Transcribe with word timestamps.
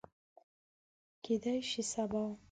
کیدای 1.23 1.61
شي 1.69 1.81
سبا 1.91 2.23